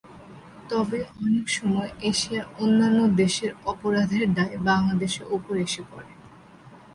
তবে 0.69 0.99
অনেক 1.19 1.45
সময় 1.49 1.89
এশিয়ার 2.01 2.45
অন্যান্য 2.59 2.99
দেশের 3.15 3.51
অপরাধের 3.65 4.25
দায় 4.33 4.55
বাংলাদেশের 4.67 5.25
ওপর 5.31 5.53
এসে 5.57 5.81
পড়ে। 5.91 6.11